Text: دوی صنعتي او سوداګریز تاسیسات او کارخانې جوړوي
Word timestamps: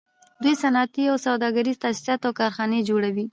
دوی 0.43 0.53
صنعتي 0.63 1.03
او 1.11 1.15
سوداګریز 1.27 1.77
تاسیسات 1.85 2.19
او 2.27 2.31
کارخانې 2.39 2.79
جوړوي 2.89 3.25